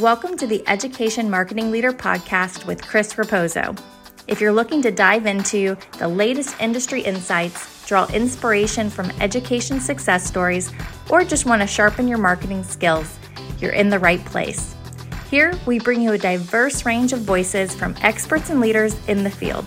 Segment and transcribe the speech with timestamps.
[0.00, 3.76] Welcome to the Education Marketing Leader podcast with Chris Raposo.
[4.28, 10.24] If you're looking to dive into the latest industry insights, draw inspiration from education success
[10.24, 10.70] stories,
[11.10, 13.18] or just want to sharpen your marketing skills,
[13.58, 14.76] you're in the right place.
[15.32, 19.30] Here, we bring you a diverse range of voices from experts and leaders in the
[19.30, 19.66] field,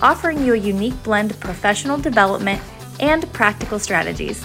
[0.00, 2.62] offering you a unique blend of professional development
[3.00, 4.44] and practical strategies.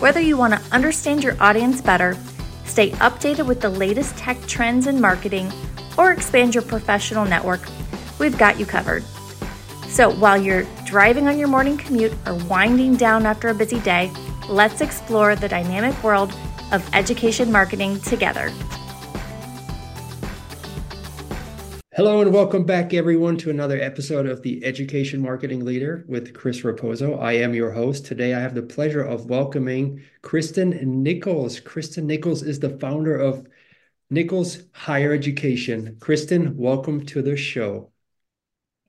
[0.00, 2.16] Whether you want to understand your audience better,
[2.64, 5.52] stay updated with the latest tech trends in marketing,
[5.98, 7.60] or expand your professional network,
[8.18, 9.04] we've got you covered.
[9.88, 14.10] So while you're driving on your morning commute or winding down after a busy day,
[14.48, 16.32] let's explore the dynamic world
[16.72, 18.50] of education marketing together.
[21.94, 26.62] Hello and welcome back, everyone, to another episode of the Education Marketing Leader with Chris
[26.62, 27.20] Raposo.
[27.20, 28.06] I am your host.
[28.06, 31.60] Today, I have the pleasure of welcoming Kristin Nichols.
[31.60, 33.46] Kristin Nichols is the founder of
[34.08, 35.96] Nichols Higher Education.
[35.98, 37.92] Kristin, welcome to the show.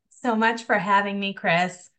[0.09, 1.89] So much for having me, Chris.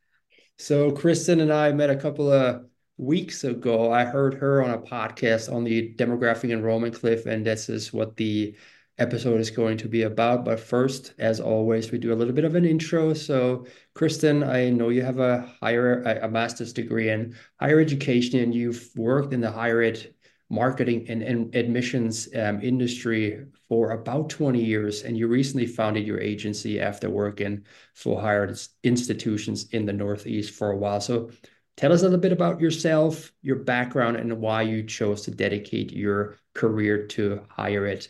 [0.57, 2.65] So, Kristin and I met a couple of
[2.97, 3.93] weeks ago.
[3.93, 8.17] I heard her on a podcast on the demographic enrollment cliff, and this is what
[8.17, 8.57] the
[8.99, 10.45] episode is going to be about.
[10.45, 13.15] But first, as always, we do a little bit of an intro.
[13.15, 18.55] So, Kristin, I know you have a higher a master's degree in higher education, and
[18.55, 20.15] you've worked in the higher ed
[20.51, 26.21] marketing and, and admissions um, industry for about 20 years and you recently founded your
[26.21, 31.31] agency after working for higher institutions in the northeast for a while so
[31.77, 35.93] tell us a little bit about yourself your background and why you chose to dedicate
[35.93, 38.07] your career to higher ed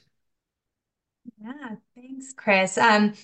[1.40, 2.78] yeah, thanks, Chris.
[2.78, 3.14] Um,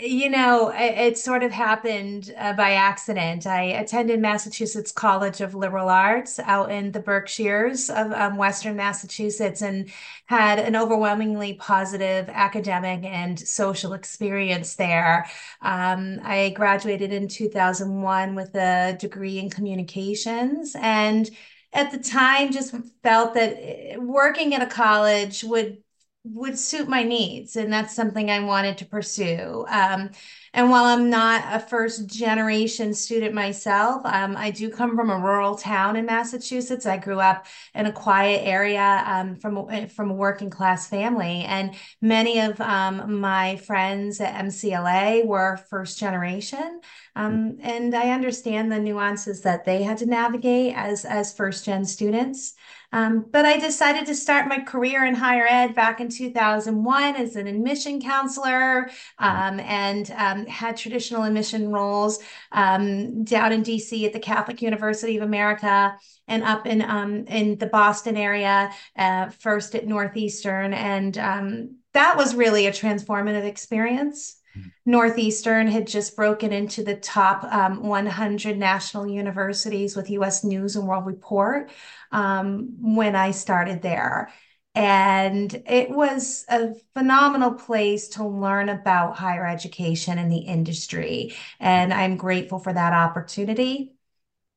[0.00, 3.46] you know, it, it sort of happened uh, by accident.
[3.46, 9.62] I attended Massachusetts College of Liberal Arts out in the Berkshires of um, Western Massachusetts
[9.62, 9.88] and
[10.26, 15.26] had an overwhelmingly positive academic and social experience there.
[15.62, 21.30] Um, I graduated in 2001 with a degree in communications and
[21.72, 25.78] at the time just felt that eh, working at a college would
[26.24, 29.64] would suit my needs and that's something i wanted to pursue.
[29.68, 30.10] Um,
[30.52, 35.18] and while i'm not a first generation student myself um, i do come from a
[35.18, 36.86] rural town in massachusetts.
[36.86, 41.44] I grew up in a quiet area um, from, eh, from a working class family
[41.44, 46.80] and many of um, my friends at mcla were first generation.
[47.14, 51.84] Um, and i understand the nuances that they had to navigate as as first gen
[51.84, 52.54] students
[52.92, 57.36] um, but I decided to start my career in higher ed back in 2001 as
[57.36, 62.18] an admission counselor um, and um, had traditional admission roles
[62.52, 65.96] um, down in DC at the Catholic University of America
[66.28, 70.72] and up in um, in the Boston area, uh, first at Northeastern.
[70.72, 74.37] And um, that was really a transformative experience.
[74.86, 80.88] Northeastern had just broken into the top um, 100 national universities with US News and
[80.88, 81.70] World Report
[82.10, 84.32] um, when I started there.
[84.74, 91.34] And it was a phenomenal place to learn about higher education and the industry.
[91.58, 93.92] And I'm grateful for that opportunity.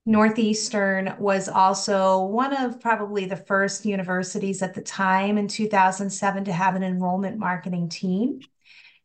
[0.06, 6.54] Northeastern was also one of probably the first universities at the time in 2007 to
[6.54, 8.42] have an enrollment marketing team.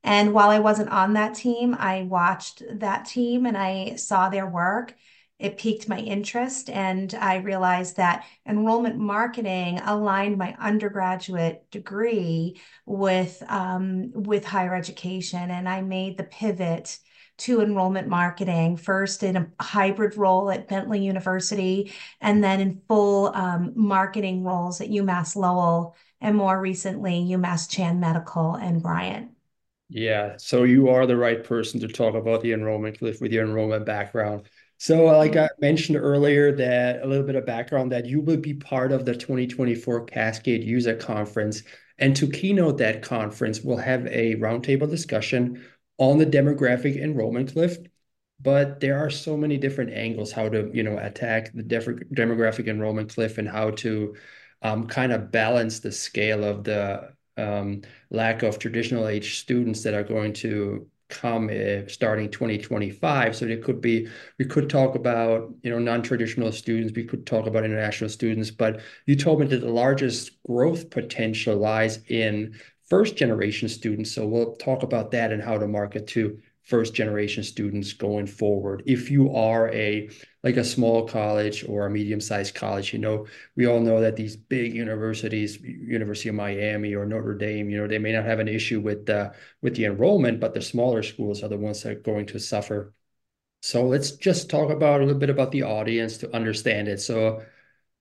[0.06, 4.46] And while I wasn't on that team, I watched that team and I saw their
[4.46, 4.94] work.
[5.38, 13.42] It piqued my interest, and I realized that enrollment marketing aligned my undergraduate degree with
[13.48, 16.98] um, with higher education, and I made the pivot
[17.38, 23.34] to enrollment marketing first in a hybrid role at Bentley University, and then in full
[23.34, 29.35] um, marketing roles at UMass Lowell, and more recently UMass Chan Medical and Bryant.
[29.88, 33.44] Yeah, so you are the right person to talk about the enrollment cliff with your
[33.44, 34.48] enrollment background.
[34.78, 38.54] So, like I mentioned earlier, that a little bit of background that you will be
[38.54, 41.62] part of the 2024 Cascade User Conference.
[41.98, 45.64] And to keynote that conference, we'll have a roundtable discussion
[45.98, 47.78] on the demographic enrollment cliff.
[48.40, 53.14] But there are so many different angles how to, you know, attack the demographic enrollment
[53.14, 54.14] cliff and how to
[54.62, 59.94] um, kind of balance the scale of the um, lack of traditional age students that
[59.94, 64.08] are going to come uh, starting 2025 so it could be
[64.40, 68.80] we could talk about you know non-traditional students we could talk about international students but
[69.06, 72.52] you told me that the largest growth potential lies in
[72.88, 74.12] first generation students.
[74.12, 78.82] So we'll talk about that and how to market to first generation students going forward.
[78.86, 80.08] If you are a
[80.46, 82.92] like a small college or a medium-sized college.
[82.92, 83.26] You know,
[83.56, 87.88] we all know that these big universities, University of Miami or Notre Dame, you know,
[87.88, 91.42] they may not have an issue with the with the enrollment, but the smaller schools
[91.42, 92.94] are the ones that are going to suffer.
[93.62, 97.00] So let's just talk about a little bit about the audience to understand it.
[97.00, 97.42] So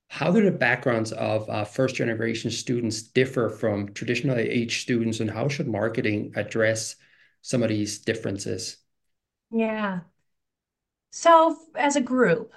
[0.10, 5.32] how do the backgrounds of uh, first generation students differ from traditional age students and
[5.32, 6.96] how should marketing address
[7.42, 8.78] some of these differences?
[9.50, 10.02] Yeah.
[11.18, 12.52] So, as a group,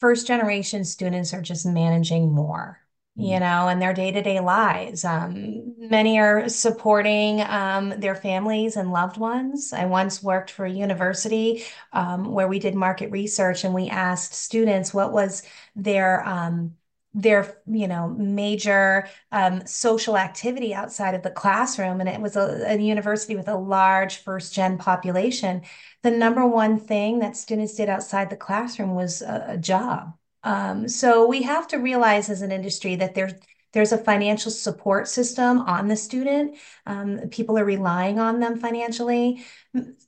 [0.00, 2.80] first generation students are just managing more
[3.16, 3.40] you mm.
[3.40, 5.04] know, in their day-to-day lives.
[5.04, 9.72] Um, many are supporting um, their families and loved ones.
[9.72, 14.34] I once worked for a university um, where we did market research and we asked
[14.34, 15.42] students what was
[15.76, 16.74] their um,
[17.14, 22.64] their you know major um, social activity outside of the classroom and it was a,
[22.66, 25.62] a university with a large first gen population
[26.02, 30.12] the number one thing that students did outside the classroom was a, a job
[30.42, 33.34] um, so we have to realize as an industry that there's
[33.74, 36.56] there's a financial support system on the student.
[36.86, 39.44] Um, people are relying on them financially.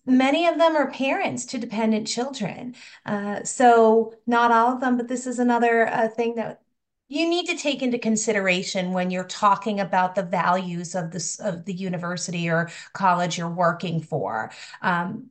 [0.06, 2.76] Many of them are parents to dependent children.
[3.04, 6.60] Uh, so not all of them, but this is another uh, thing that
[7.08, 11.64] you need to take into consideration when you're talking about the values of this of
[11.64, 14.50] the university or college you're working for.
[14.82, 15.30] Um,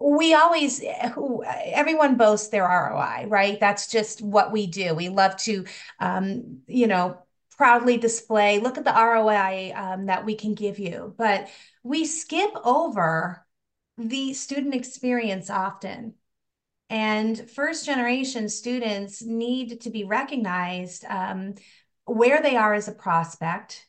[0.00, 3.58] we always everyone boasts their ROI, right?
[3.60, 4.94] That's just what we do.
[4.94, 5.64] We love to,
[6.00, 7.18] um, you know,
[7.56, 8.58] proudly display.
[8.58, 11.48] Look at the ROI um, that we can give you, but
[11.82, 13.46] we skip over
[13.96, 16.14] the student experience often.
[16.90, 21.54] And first generation students need to be recognized um,
[22.04, 23.86] where they are as a prospect.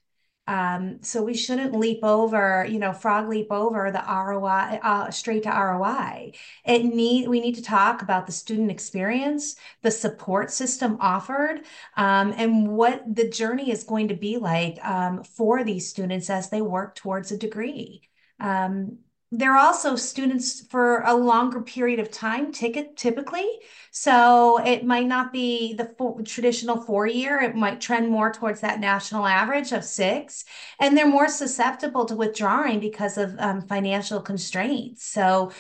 [0.47, 5.44] Um, so we shouldn't leap over, you know, frog leap over the ROI uh, straight
[5.44, 6.33] to ROI.
[6.63, 11.62] It need we need to talk about the student experience, the support system offered,
[11.97, 16.50] um, and what the journey is going to be like um, for these students as
[16.51, 18.03] they work towards a degree.
[18.39, 19.00] Um,
[19.38, 23.48] they're also students for a longer period of time ticket typically.
[23.92, 28.62] So it might not be the four, traditional four year it might trend more towards
[28.62, 30.46] that national average of six.
[30.80, 35.06] And they're more susceptible to withdrawing because of um, financial constraints.
[35.06, 35.52] So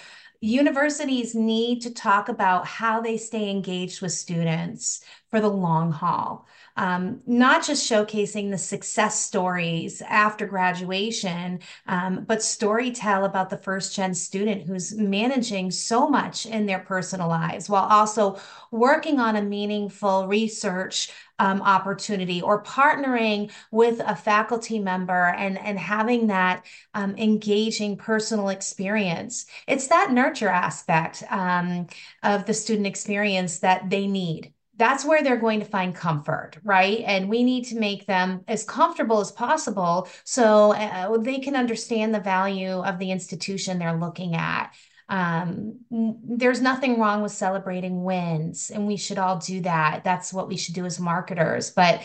[0.45, 5.01] universities need to talk about how they stay engaged with students
[5.31, 6.47] for the long haul.
[6.77, 13.57] Um, not just showcasing the success stories after graduation, um, but story tell about the
[13.57, 18.39] first gen student who's managing so much in their personal lives while also
[18.71, 25.77] working on a meaningful research um, opportunity or partnering with a faculty member and, and
[25.77, 29.45] having that um, engaging personal experience.
[29.67, 31.87] It's that nurture aspect um,
[32.23, 37.01] of the student experience that they need that's where they're going to find comfort, right?
[37.05, 42.13] And we need to make them as comfortable as possible so uh, they can understand
[42.13, 44.73] the value of the institution they're looking at.
[45.07, 50.03] Um, there's nothing wrong with celebrating wins, and we should all do that.
[50.03, 51.71] That's what we should do as marketers.
[51.71, 52.01] But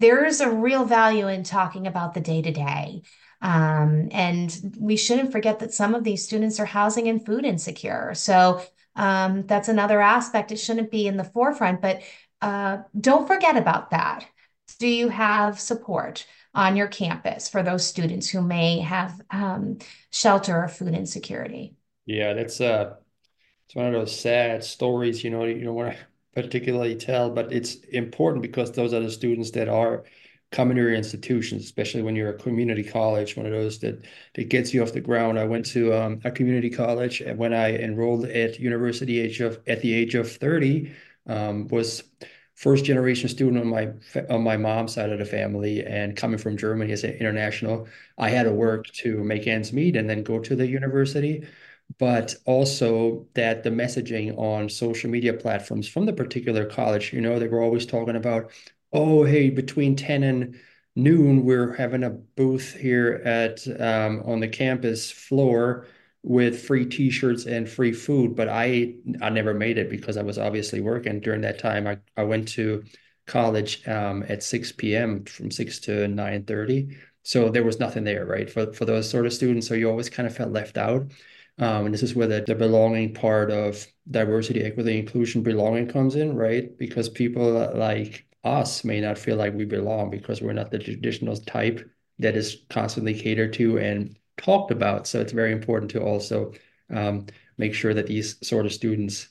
[0.00, 3.02] there's a real value in talking about the day to day.
[3.40, 8.12] Um, and we shouldn't forget that some of these students are housing and food insecure.
[8.14, 8.62] So
[8.94, 10.52] um, that's another aspect.
[10.52, 12.02] It shouldn't be in the forefront, but
[12.40, 14.26] uh, don't forget about that.
[14.78, 19.78] Do you have support on your campus for those students who may have um,
[20.10, 21.76] shelter or food insecurity?
[22.06, 22.96] Yeah, that's uh,
[23.66, 25.24] it's one of those sad stories.
[25.24, 26.06] You know, you don't want to
[26.42, 30.04] particularly tell, but it's important because those are the students that are
[30.52, 34.04] coming to your institutions, especially when you're a community college, one of those that
[34.34, 35.38] that gets you off the ground.
[35.38, 39.60] I went to um, a community college and when I enrolled at university age of
[39.68, 40.92] at the age of 30,
[41.26, 42.04] um, was
[42.54, 43.90] first generation student on my
[44.30, 48.28] on my mom's side of the family and coming from Germany as an international, I
[48.30, 51.44] had to work to make ends meet and then go to the university.
[51.98, 57.38] But also that the messaging on social media platforms from the particular college, you know,
[57.38, 58.50] they were always talking about
[58.92, 60.54] oh, hey, between 10 and
[60.96, 65.86] noon, we're having a booth here at um, on the campus floor
[66.22, 68.36] with free t-shirts and free food.
[68.36, 71.86] But I I never made it because I was obviously working during that time.
[71.86, 72.84] I, I went to
[73.26, 75.24] college um, at 6 p.m.
[75.24, 76.96] from 6 to 9:30.
[77.24, 78.50] So there was nothing there, right?
[78.50, 79.66] For for those sort of students.
[79.68, 81.10] So you always kind of felt left out.
[81.62, 86.16] Um, and this is where the, the belonging part of diversity, equity, inclusion, belonging comes
[86.16, 86.76] in, right?
[86.76, 91.36] Because people like us may not feel like we belong because we're not the traditional
[91.36, 91.88] type
[92.18, 95.06] that is constantly catered to and talked about.
[95.06, 96.52] So it's very important to also
[96.90, 97.26] um,
[97.58, 99.28] make sure that these sort of students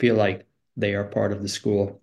[0.00, 2.02] feel like they are part of the school.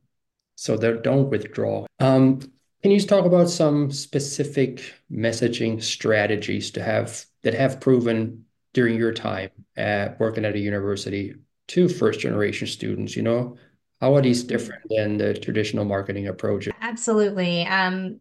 [0.56, 1.88] So they don't withdraw.
[2.00, 2.40] Um,
[2.84, 9.14] can you talk about some specific messaging strategies to have that have proven during your
[9.14, 11.36] time at working at a university
[11.70, 13.16] to first generation students?
[13.16, 13.58] You know,
[14.00, 16.68] how are these different than the traditional marketing approach?
[16.82, 17.66] Absolutely.
[17.68, 18.20] Um,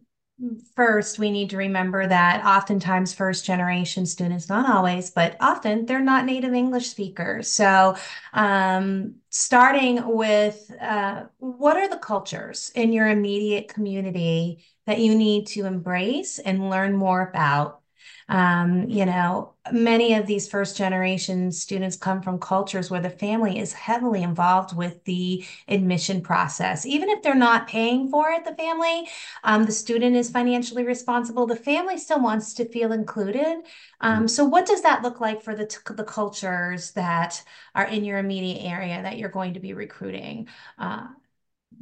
[0.75, 5.99] first, we need to remember that oftentimes first generation students, not always, but often they're
[5.99, 7.47] not native English speakers.
[7.47, 7.95] So,
[8.33, 15.47] um, starting with uh, what are the cultures in your immediate community that you need
[15.47, 17.80] to embrace and learn more about?
[18.29, 23.59] Um, you know, many of these first generation students come from cultures where the family
[23.59, 26.85] is heavily involved with the admission process.
[26.85, 29.07] Even if they're not paying for it, the family,
[29.43, 31.45] um, the student is financially responsible.
[31.45, 33.63] The family still wants to feel included.
[33.99, 37.43] Um, so, what does that look like for the, the cultures that
[37.75, 40.47] are in your immediate area that you're going to be recruiting?
[40.77, 41.07] Uh,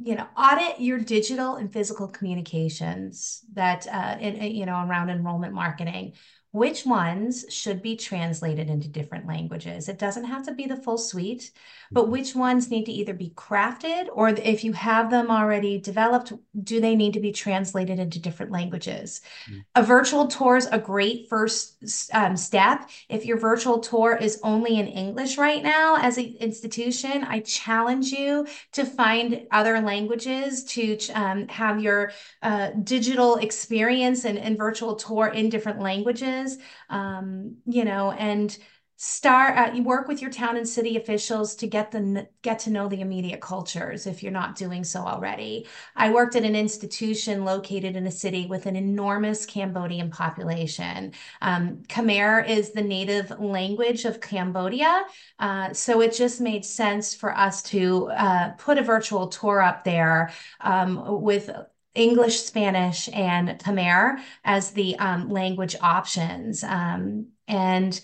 [0.02, 5.52] you know audit your digital and physical communications that uh, in, you know around enrollment
[5.52, 6.12] marketing
[6.52, 9.88] which ones should be translated into different languages.
[9.88, 11.52] It doesn't have to be the full suite,
[11.92, 12.12] but mm-hmm.
[12.12, 16.32] which ones need to either be crafted or if you have them already developed,
[16.64, 19.20] do they need to be translated into different languages?
[19.48, 19.60] Mm-hmm.
[19.76, 21.76] A virtual tour is a great first
[22.12, 22.90] um, step.
[23.08, 28.10] If your virtual tour is only in English right now as an institution, I challenge
[28.10, 32.10] you to find other languages to um, have your
[32.42, 36.39] uh, digital experience and, and virtual tour in different languages
[36.88, 38.56] um, you know, and
[39.02, 42.86] start uh, work with your town and city officials to get the get to know
[42.86, 45.66] the immediate cultures if you're not doing so already.
[45.96, 51.14] I worked at an institution located in a city with an enormous cambodian population.
[51.40, 55.06] Um, khmer is the native language of cambodia
[55.38, 59.82] uh, so it just made sense for us to uh, put a virtual tour up
[59.82, 60.30] there
[60.60, 61.48] um, with
[61.94, 68.00] English, Spanish, and Khmer as the um, language options, um, and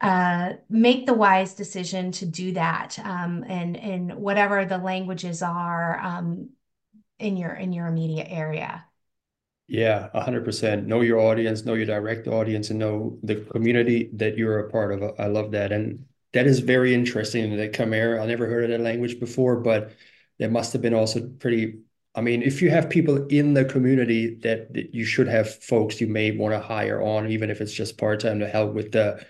[0.00, 5.98] uh, make the wise decision to do that, um, and and whatever the languages are
[6.00, 6.50] um,
[7.18, 8.84] in your in your immediate area.
[9.68, 10.86] Yeah, hundred percent.
[10.86, 14.92] Know your audience, know your direct audience, and know the community that you're a part
[14.92, 15.18] of.
[15.18, 17.56] I love that, and that is very interesting.
[17.56, 19.92] That Khmer, I never heard of that language before, but
[20.38, 21.78] it must have been also pretty
[22.14, 26.00] I mean, if you have people in the community that, that you should have folks
[26.00, 28.92] you may want to hire on, even if it's just part time to help with
[28.92, 29.24] the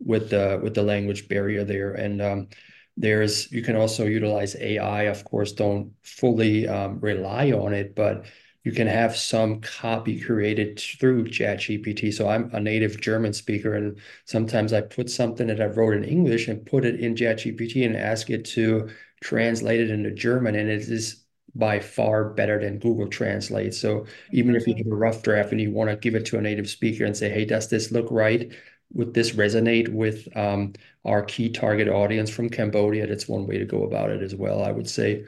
[0.00, 1.92] with the with the language barrier there.
[1.94, 2.48] And um,
[2.96, 5.04] there's you can also utilize AI.
[5.04, 8.26] Of course, don't fully um, rely on it, but
[8.64, 12.12] you can have some copy created through ChatGPT.
[12.12, 16.04] So I'm a native German speaker, and sometimes I put something that I wrote in
[16.04, 18.90] English and put it in ChatGPT and ask it to
[19.22, 21.22] translate it into German, and it is
[21.58, 23.74] by far better than Google Translate.
[23.74, 26.38] So even if you have a rough draft and you want to give it to
[26.38, 28.52] a native speaker and say, hey, does this look right?
[28.92, 33.06] Would this resonate with um, our key target audience from Cambodia?
[33.06, 35.24] That's one way to go about it as well, I would say.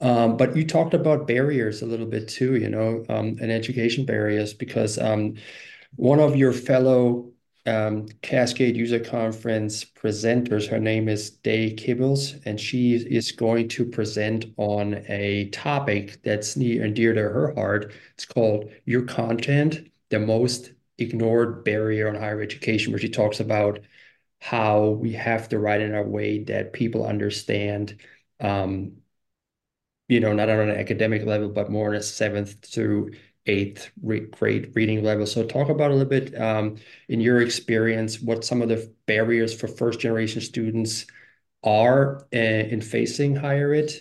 [0.00, 4.04] Um, but you talked about barriers a little bit too, you know, um, and education
[4.04, 5.34] barriers, because um,
[5.94, 7.30] one of your fellow
[7.66, 10.68] um, Cascade User Conference presenters.
[10.68, 16.56] Her name is Day Kibbles, and she is going to present on a topic that's
[16.56, 17.92] near and dear to her heart.
[18.14, 23.80] It's called Your Content, the Most Ignored Barrier on Higher Education, where she talks about
[24.40, 28.00] how we have to write in a way that people understand,
[28.40, 28.98] um,
[30.08, 33.12] you know, not on an academic level, but more on a seventh through
[33.46, 33.90] eighth
[34.30, 35.26] grade reading level.
[35.26, 36.76] So talk about a little bit um,
[37.08, 41.06] in your experience what some of the barriers for first generation students
[41.62, 43.92] are uh, in facing higher ed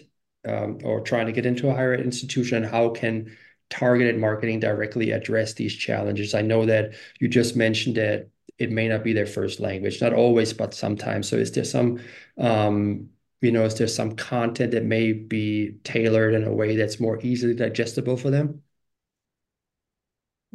[0.48, 2.64] um, or trying to get into a higher ed institution.
[2.64, 3.36] How can
[3.70, 6.34] targeted marketing directly address these challenges?
[6.34, 10.14] I know that you just mentioned that it may not be their first language, not
[10.14, 11.28] always, but sometimes.
[11.28, 12.00] So is there some
[12.38, 13.10] um,
[13.42, 17.20] you know, is there some content that may be tailored in a way that's more
[17.22, 18.64] easily digestible for them?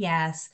[0.01, 0.49] Yes.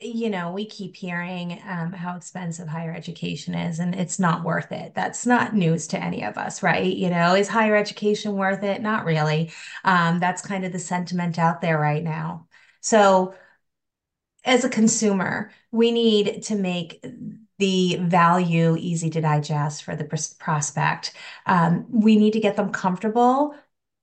[0.00, 4.72] You know, we keep hearing um, how expensive higher education is, and it's not worth
[4.72, 4.94] it.
[4.94, 6.92] That's not news to any of us, right?
[6.96, 8.82] You know, is higher education worth it?
[8.82, 9.52] Not really.
[9.84, 12.48] Um, that's kind of the sentiment out there right now.
[12.80, 13.34] So,
[14.44, 17.04] as a consumer, we need to make
[17.58, 20.04] the value easy to digest for the
[20.40, 21.12] prospect.
[21.46, 23.54] Um, we need to get them comfortable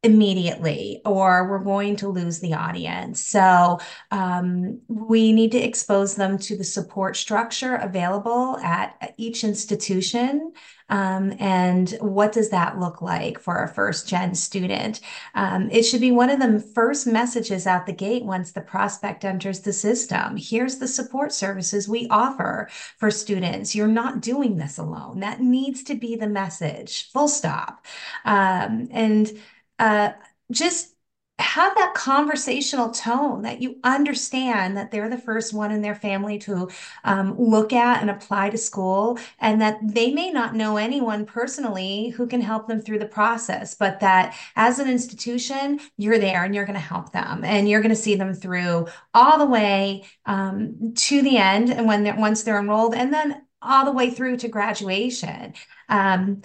[0.01, 3.21] immediately or we're going to lose the audience.
[3.25, 3.79] So
[4.11, 10.53] um, we need to expose them to the support structure available at each institution.
[10.87, 15.01] Um, and what does that look like for a first gen student?
[15.35, 19.25] Um, it should be one of the first messages out the gate once the prospect
[19.25, 20.37] enters the system.
[20.37, 23.75] Here's the support services we offer for students.
[23.75, 25.19] You're not doing this alone.
[25.19, 27.85] That needs to be the message, full stop.
[28.25, 29.31] Um, and
[29.79, 30.11] uh,
[30.51, 30.95] just
[31.39, 36.37] have that conversational tone that you understand that they're the first one in their family
[36.37, 36.67] to
[37.05, 42.09] um, look at and apply to school, and that they may not know anyone personally
[42.09, 46.53] who can help them through the process, but that as an institution, you're there and
[46.53, 50.03] you're going to help them and you're going to see them through all the way
[50.25, 51.71] um, to the end.
[51.71, 55.53] And when they're once they're enrolled, and then all the way through to graduation.
[55.87, 56.41] Um,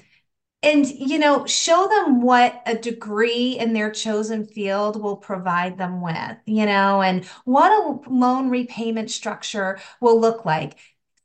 [0.64, 6.00] and you know show them what a degree in their chosen field will provide them
[6.00, 10.76] with you know and what a loan repayment structure will look like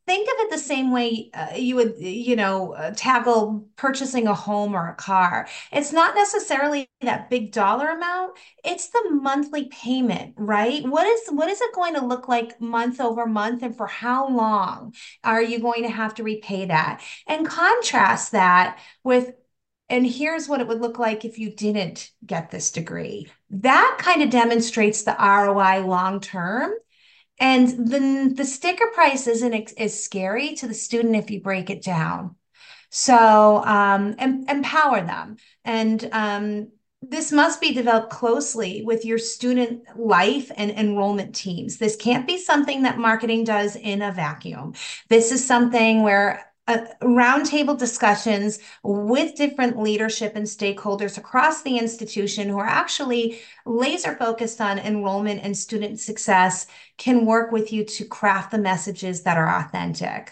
[0.10, 4.34] think of it the same way uh, you would you know uh, tackle purchasing a
[4.34, 5.48] home or a car.
[5.72, 8.36] It's not necessarily that big dollar amount.
[8.64, 10.84] It's the monthly payment right?
[10.84, 14.28] What is what is it going to look like month over month and for how
[14.30, 17.04] long are you going to have to repay that?
[17.28, 19.34] And contrast that with
[19.90, 23.28] and here's what it would look like if you didn't get this degree.
[23.52, 26.74] That kind of demonstrates the ROI long term
[27.40, 31.82] and the, the sticker price isn't as scary to the student if you break it
[31.82, 32.36] down.
[32.90, 35.38] So um, em empower them.
[35.64, 36.70] And um,
[37.02, 41.78] this must be developed closely with your student life and enrollment teams.
[41.78, 44.74] This can't be something that marketing does in a vacuum.
[45.08, 52.48] This is something where uh, roundtable discussions with different leadership and stakeholders across the institution
[52.48, 58.06] who are actually laser focused on enrollment and student success can work with you to
[58.06, 60.32] craft the messages that are authentic.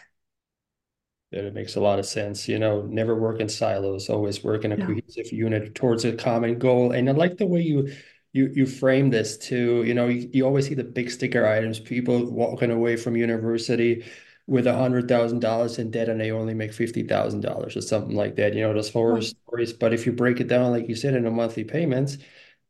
[1.32, 2.48] That it makes a lot of sense.
[2.48, 4.86] You know, never work in silos, always work in a no.
[4.86, 6.91] cohesive unit towards a common goal.
[6.91, 7.91] And I like the way you
[8.32, 9.84] you you frame this too.
[9.84, 14.06] You know, you, you always see the big sticker items, people walking away from university
[14.48, 17.82] with a hundred thousand dollars in debt and they only make fifty thousand dollars or
[17.82, 18.54] something like that.
[18.54, 19.24] You know, those horror right.
[19.24, 19.74] stories.
[19.74, 22.17] But if you break it down, like you said, into monthly payments,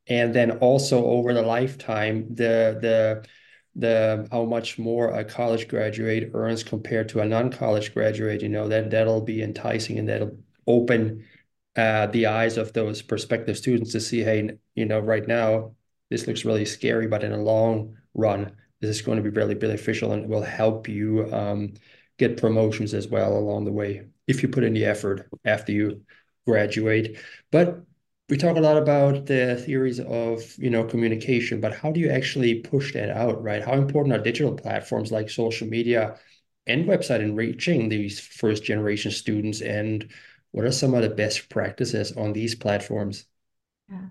[0.08, 3.26] and then also over the lifetime, the the
[3.76, 8.68] the how much more a college graduate earns compared to a non-college graduate, you know,
[8.68, 11.24] that that'll be enticing and that'll open
[11.76, 15.76] uh, the eyes of those prospective students to see, hey, you know, right now
[16.10, 19.56] this looks really scary, but in a long run, this is going to be really
[19.56, 21.74] beneficial and will help you um,
[22.18, 26.02] get promotions as well along the way if you put in the effort after you
[26.46, 27.18] graduate.
[27.52, 27.82] But
[28.30, 32.10] we talk a lot about the theories of you know communication, but how do you
[32.10, 33.64] actually push that out, right?
[33.64, 36.20] How important are digital platforms like social media
[36.66, 39.62] and website in reaching these first generation students?
[39.62, 40.12] And
[40.52, 43.26] what are some of the best practices on these platforms?
[43.90, 44.10] Yeah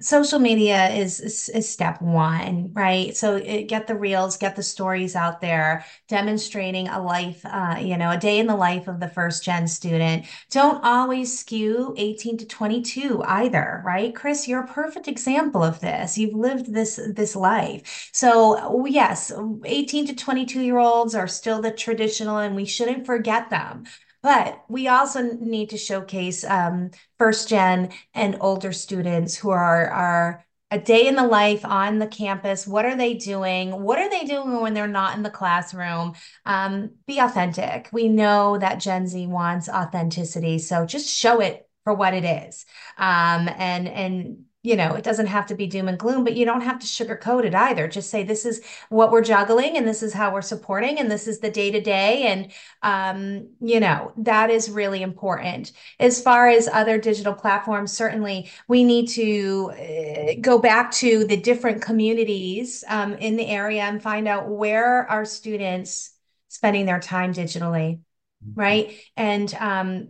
[0.00, 3.16] social media is, is, is step one right?
[3.16, 7.96] So it, get the reels get the stories out there demonstrating a life uh, you
[7.96, 10.26] know a day in the life of the first gen student.
[10.50, 14.14] Don't always skew 18 to 22 either right?
[14.14, 16.16] Chris you're a perfect example of this.
[16.18, 18.10] You've lived this this life.
[18.12, 19.32] So yes
[19.64, 23.84] 18 to 22 year olds are still the traditional and we shouldn't forget them
[24.22, 30.44] but we also need to showcase um, first gen and older students who are are
[30.70, 32.66] a day in the life on the campus.
[32.66, 33.82] What are they doing?
[33.82, 36.14] What are they doing when they're not in the classroom?
[36.46, 37.88] Um, be authentic.
[37.92, 42.66] We know that Gen Z wants authenticity, so just show it for what it is,
[42.98, 46.44] um, and and you know, it doesn't have to be doom and gloom, but you
[46.44, 47.88] don't have to sugarcoat it either.
[47.88, 51.26] Just say this is what we're juggling and this is how we're supporting and this
[51.26, 52.24] is the day to day.
[52.24, 55.72] And, um, you know, that is really important.
[55.98, 61.38] As far as other digital platforms, certainly we need to uh, go back to the
[61.38, 66.12] different communities um, in the area and find out where our students
[66.48, 68.00] spending their time digitally.
[68.46, 68.60] Mm-hmm.
[68.60, 69.00] Right.
[69.16, 70.08] And, um,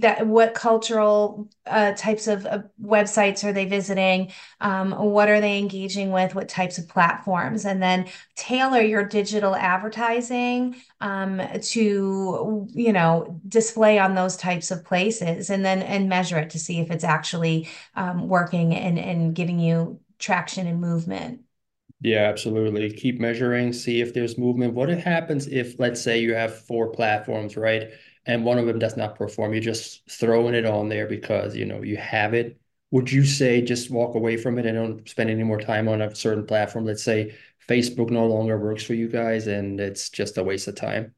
[0.00, 5.58] that what cultural uh, types of uh, websites are they visiting um, what are they
[5.58, 12.92] engaging with what types of platforms and then tailor your digital advertising um, to you
[12.92, 16.90] know display on those types of places and then and measure it to see if
[16.90, 21.40] it's actually um, working and and giving you traction and movement
[22.00, 22.92] yeah, absolutely.
[22.92, 24.74] Keep measuring, see if there's movement.
[24.74, 27.92] What happens if, let's say, you have four platforms, right?
[28.26, 31.64] And one of them does not perform, you're just throwing it on there because you
[31.66, 32.58] know you have it
[32.94, 36.00] would you say just walk away from it and don't spend any more time on
[36.00, 36.84] a certain platform?
[36.84, 37.34] Let's say
[37.68, 41.12] Facebook no longer works for you guys and it's just a waste of time.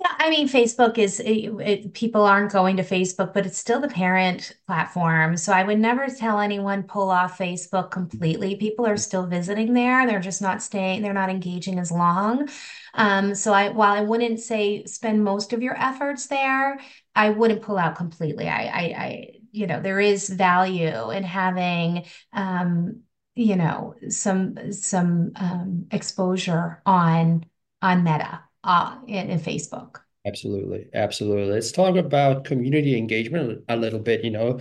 [0.00, 3.80] Yeah, I mean, Facebook is it, it, people aren't going to Facebook, but it's still
[3.80, 5.36] the parent platform.
[5.36, 8.54] So I would never tell anyone pull off Facebook completely.
[8.54, 10.06] People are still visiting there.
[10.06, 12.48] They're just not staying, they're not engaging as long.
[12.94, 16.78] Um, so I while I wouldn't say spend most of your efforts there,
[17.16, 18.48] I wouldn't pull out completely.
[18.48, 23.02] I I, I you know, there is value in having um,
[23.34, 27.44] you know, some some um exposure on
[27.82, 30.00] on Meta uh, in, in Facebook.
[30.26, 30.88] Absolutely.
[30.92, 31.54] Absolutely.
[31.54, 34.22] Let's talk about community engagement a little bit.
[34.22, 34.60] You know,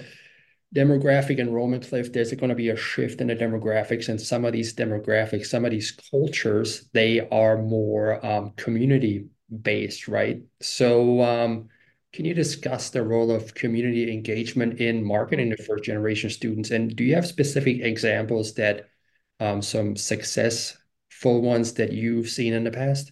[0.74, 4.54] demographic enrollment cliff, there's going to be a shift in the demographics, and some of
[4.54, 9.26] these demographics, some of these cultures, they are more um, community
[9.62, 10.41] based, right?
[10.62, 11.67] So, um,
[12.13, 16.72] can you discuss the role of community engagement in marketing to first generation students?
[16.72, 18.88] And do you have specific examples that
[19.41, 23.12] um, some successful ones that you've seen in the past?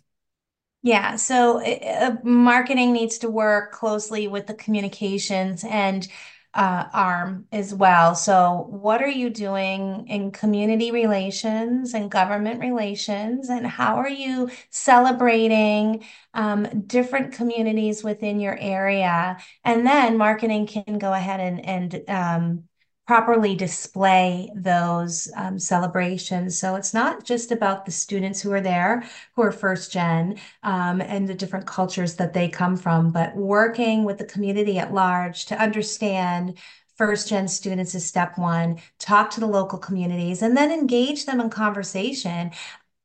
[0.86, 6.08] Yeah, so uh, marketing needs to work closely with the communications and
[6.54, 8.13] uh, arm as well.
[8.13, 14.52] So, what are you doing in community relations and government relations, and how are you
[14.69, 19.38] celebrating um, different communities within your area?
[19.63, 22.63] And then marketing can go ahead and and um,
[23.07, 26.59] properly display those um, celebrations.
[26.59, 29.03] So it's not just about the students who are there,
[29.35, 34.03] who are first gen, um, and the different cultures that they come from, but working
[34.05, 36.57] with the community at large to understand
[36.97, 41.41] first gen students is step one talk to the local communities and then engage them
[41.41, 42.49] in conversation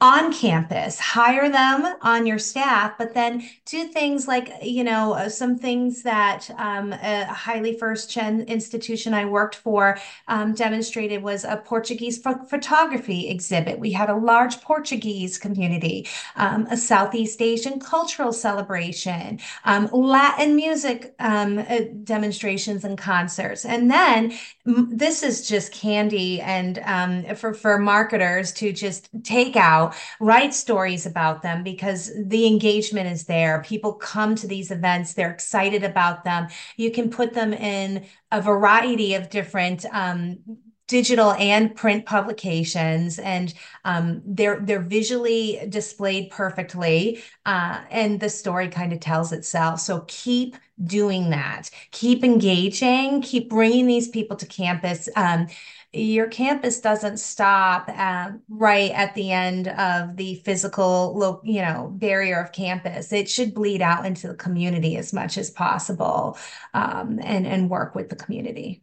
[0.01, 5.29] on campus, hire them on your staff, but then do things like, you know, uh,
[5.29, 11.45] some things that um, a highly first gen institution I worked for um, demonstrated was
[11.45, 13.79] a Portuguese ph photography exhibit.
[13.79, 21.15] We had a large Portuguese community, um, a Southeast Asian cultural celebration, um, Latin music
[21.19, 23.67] um, uh, demonstrations and concerts.
[23.67, 24.33] And then
[24.91, 31.07] this is just candy and um, for, for marketers to just take out write stories
[31.07, 33.63] about them because the engagement is there.
[33.63, 36.49] People come to these events, they're excited about them.
[36.77, 40.39] You can put them in a variety of different um,
[40.91, 48.69] digital and print publications and um, they're they're visually displayed perfectly uh, and the story
[48.69, 49.79] kind of tells itself.
[49.79, 51.71] So keep doing that.
[51.93, 55.09] Keep engaging keep bringing these people to campus.
[55.15, 55.47] Um,
[55.93, 62.41] your campus doesn't stop at, right at the end of the physical you know barrier
[62.41, 63.13] of campus.
[63.13, 66.37] It should bleed out into the community as much as possible
[66.75, 68.83] um, and and work with the community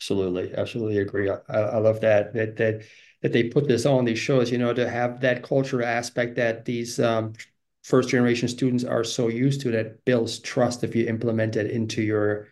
[0.00, 2.82] absolutely absolutely agree I, I love that that that
[3.20, 6.64] that they put this on these shows you know to have that cultural aspect that
[6.64, 7.34] these um,
[7.82, 12.02] first generation students are so used to that builds trust if you implement it into
[12.02, 12.48] your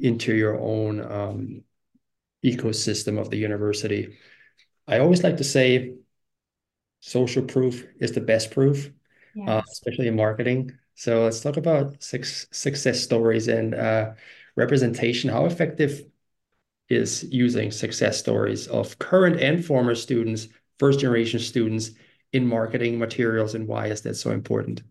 [0.00, 1.62] into your own um,
[2.44, 4.16] ecosystem of the university.
[4.86, 5.94] I always like to say
[7.00, 8.90] social proof is the best proof, uh,
[9.34, 9.48] yes.
[9.48, 10.72] uh, especially in marketing.
[10.94, 14.12] So let's talk about six success stories and uh,
[14.54, 15.30] representation.
[15.30, 16.02] How effective
[16.88, 21.90] is using success stories of current and former students, first generation students
[22.32, 24.82] in marketing materials, and why is that so important?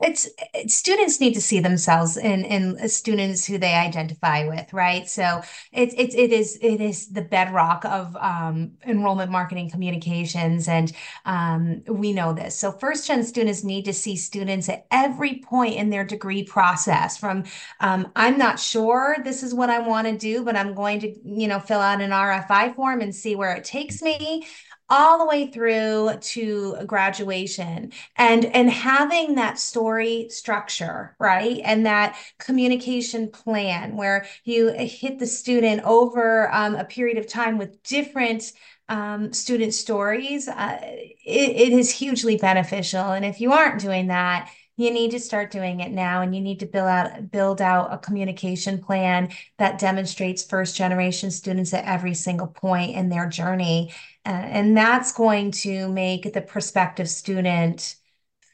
[0.00, 5.08] It's, it's, students need to see themselves in in students who they identify with right?
[5.08, 10.92] So it's it's it is it is the bedrock of um, enrollment marketing communications and
[11.24, 12.56] um, we know this.
[12.56, 17.16] So first gen students need to see students at every point in their degree process
[17.16, 17.44] from
[17.80, 21.14] um, i'm not sure this is what i want to do but i'm going to
[21.24, 24.46] you know fill out an rfi form and see where it takes me
[24.90, 27.92] all the way through to graduation.
[28.16, 31.60] And and having that story structure right?
[31.64, 37.58] And that communication plan where you hit the student over um, a period of time
[37.58, 38.52] with different
[38.88, 43.12] um, student stories uh, it, it is hugely beneficial.
[43.12, 44.50] And if you aren't doing that
[44.80, 47.92] you need to start doing it now and you need to build out build out
[47.92, 53.92] a communication plan that demonstrates first generation students at every single point in their journey.
[54.26, 57.96] Uh, and that's going to make the prospective student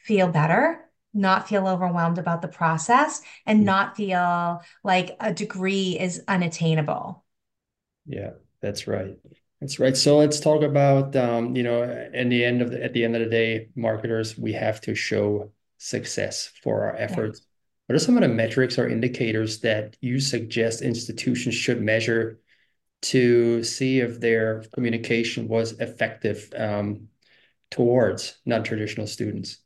[0.03, 6.21] feel better not feel overwhelmed about the process and not feel like a degree is
[6.27, 7.23] unattainable.
[8.05, 9.17] Yeah that's right.
[9.61, 9.95] That's right.
[9.97, 13.15] So let's talk about um, you know in the end of the at the end
[13.15, 17.41] of the day marketers we have to show success for our efforts.
[17.85, 22.39] What are some of the metrics or indicators that you suggest institutions should measure
[23.03, 27.07] to see if their communication was effective um,
[27.71, 29.59] towards non-traditional students?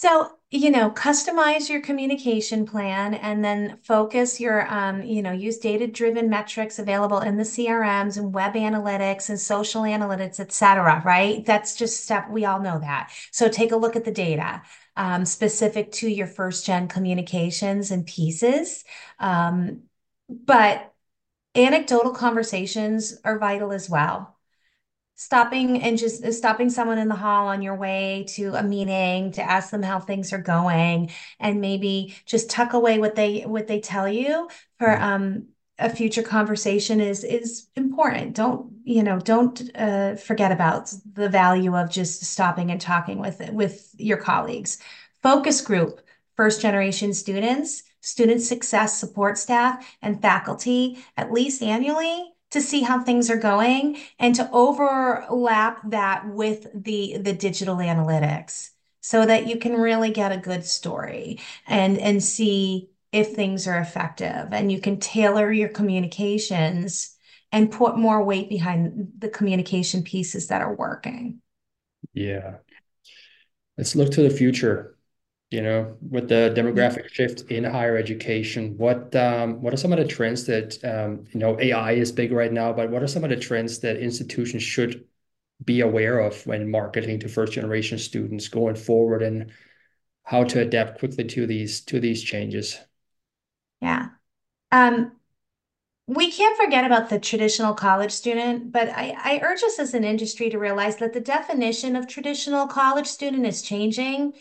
[0.00, 5.58] So, you know, customize your communication plan and then focus your, um, you know, use
[5.58, 11.44] data-driven metrics available in the CRMs and web analytics and social analytics, et cetera, right?
[11.44, 13.10] That's just step, we all know that.
[13.32, 14.62] So take a look at the data
[14.94, 18.84] um, specific to your first gen communications and pieces.
[19.18, 19.82] Um,
[20.28, 20.94] but
[21.56, 24.37] anecdotal conversations are vital as well
[25.18, 29.32] stopping and just uh, stopping someone in the hall on your way to a meeting
[29.32, 33.66] to ask them how things are going and maybe just tuck away what they what
[33.66, 35.02] they tell you for mm-hmm.
[35.02, 35.46] um
[35.80, 41.76] a future conversation is is important don't you know don't uh, forget about the value
[41.76, 44.78] of just stopping and talking with with your colleagues
[45.20, 46.00] focus group
[46.36, 53.02] first generation students student success support staff and faculty at least annually to see how
[53.02, 59.58] things are going and to overlap that with the the digital analytics so that you
[59.58, 64.48] can really get a good story and and see if things are effective.
[64.52, 67.16] And you can tailor your communications
[67.52, 71.40] and put more weight behind the communication pieces that are working.
[72.12, 72.56] Yeah.
[73.78, 74.97] Let's look to the future
[75.50, 79.98] you know, with the demographic shift in higher education, what um, what are some of
[79.98, 83.24] the trends that um, you know AI is big right now, but what are some
[83.24, 85.04] of the trends that institutions should
[85.64, 89.50] be aware of when marketing to first generation students going forward, and
[90.24, 92.78] how to adapt quickly to these to these changes?
[93.80, 94.08] Yeah.
[94.70, 95.12] Um,
[96.06, 100.04] we can't forget about the traditional college student, but I, I urge us as an
[100.04, 104.32] industry to realize that the definition of traditional college student is changing.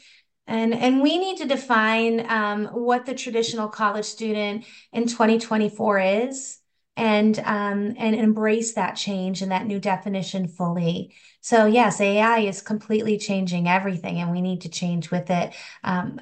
[0.47, 6.60] And, and we need to define um, what the traditional college student in 2024 is
[6.95, 11.13] and um, and embrace that change and that new definition fully.
[11.41, 15.53] So yes, AI is completely changing everything, and we need to change with it.
[15.83, 16.19] Um,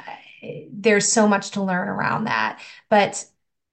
[0.72, 2.60] there's so much to learn around that,
[2.90, 3.26] but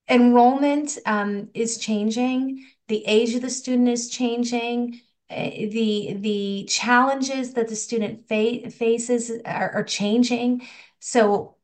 [0.08, 2.64] enrollment um, is changing.
[2.88, 5.00] The age of the student is changing.
[5.32, 10.66] Eh, the the challenges that the student fa- faces are, are, changing.
[11.00, 11.56] So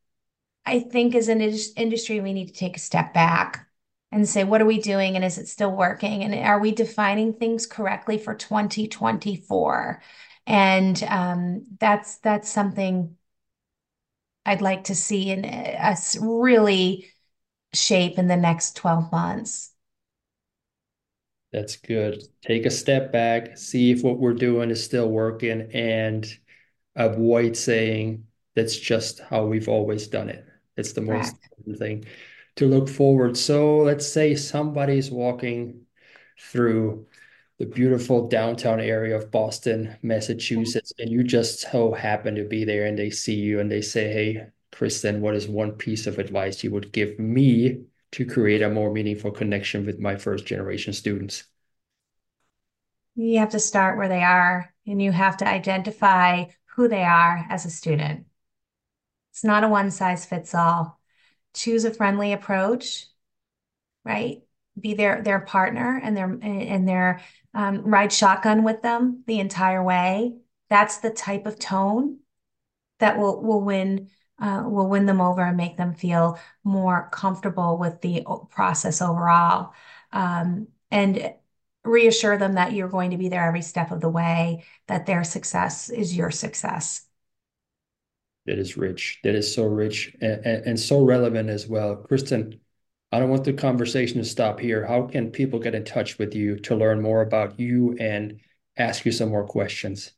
[0.66, 3.68] I think as an industry, we need to take a step back
[4.12, 6.24] and say, what are we doing and is it still working?
[6.24, 10.02] And are we defining things correctly for 2024?
[10.46, 13.16] And um, that's that's something
[14.46, 17.10] I'd like to see in eh, us really
[17.74, 19.72] shape in the next 12 months.
[21.52, 22.22] That's good.
[22.42, 26.26] Take a step back, see if what we're doing is still working, and
[26.94, 30.44] avoid saying that's just how we've always done it.
[30.76, 32.04] It's the most important thing
[32.56, 33.36] to look forward.
[33.36, 35.86] So let's say somebody's walking
[36.38, 37.06] through
[37.58, 42.86] the beautiful downtown area of Boston, Massachusetts, and you just so happen to be there
[42.86, 46.62] and they see you and they say, Hey, Kristin, what is one piece of advice
[46.62, 51.44] you would give me to create a more meaningful connection with my first generation students?
[53.14, 56.44] You have to start where they are and you have to identify
[56.76, 58.26] who they are as a student.
[59.32, 61.00] It's not a one size fits all.
[61.54, 63.06] Choose a friendly approach,
[64.04, 64.42] right?
[64.80, 67.20] Be their their partner and their and their
[67.54, 70.36] um, ride shotgun with them the entire way.
[70.70, 72.18] That's the type of tone
[73.00, 77.78] that will will win uh, will win them over and make them feel more comfortable
[77.78, 79.72] with the process overall.
[80.12, 81.34] Um, and
[81.84, 85.24] reassure them that you're going to be there every step of the way, that their
[85.24, 87.06] success is your success.
[88.46, 89.20] That is rich.
[89.24, 91.96] That is so rich and, and, and so relevant as well.
[91.96, 92.58] Kristin,
[93.12, 94.86] I don't want the conversation to stop here.
[94.86, 98.40] How can people get in touch with you to learn more about you and
[98.76, 100.12] ask you some more questions?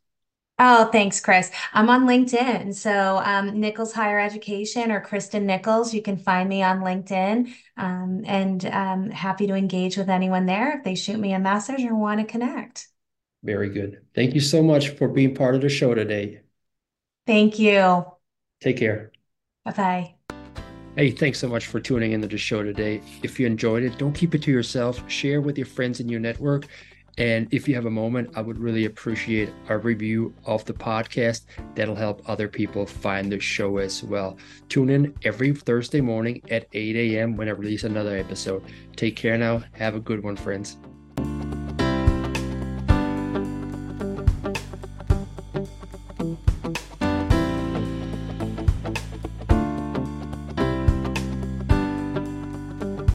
[0.62, 1.50] Oh, thanks, Chris.
[1.72, 2.74] I'm on LinkedIn.
[2.74, 7.50] So, um, Nichols Higher Education or Kristin Nichols, you can find me on LinkedIn.
[7.78, 11.38] Um, and I'm um, happy to engage with anyone there if they shoot me a
[11.38, 12.88] message or want to connect.
[13.42, 14.02] Very good.
[14.14, 16.42] Thank you so much for being part of the show today.
[17.26, 18.04] Thank you.
[18.60, 19.12] Take care.
[19.64, 20.14] Bye bye.
[20.94, 23.00] Hey, thanks so much for tuning into the show today.
[23.22, 25.02] If you enjoyed it, don't keep it to yourself.
[25.10, 26.66] Share with your friends in your network
[27.20, 31.44] and if you have a moment, I would really appreciate a review of the podcast.
[31.74, 34.38] That'll help other people find the show as well.
[34.70, 37.36] Tune in every Thursday morning at 8 a.m.
[37.36, 38.64] when I release another episode.
[38.96, 39.62] Take care now.
[39.72, 40.78] Have a good one, friends.